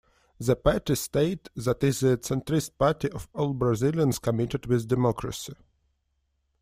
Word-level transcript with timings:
The 0.39 0.55
party 0.55 0.95
stayed 0.95 1.47
that 1.55 1.83
is 1.83 2.01
a 2.01 2.17
centrist 2.17 2.71
party 2.79 3.07
of 3.11 3.29
all 3.35 3.53
brazilians 3.53 4.17
commited 4.17 4.65
with 4.65 4.87
democracy. 4.87 5.53